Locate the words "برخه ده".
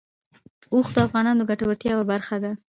2.11-2.51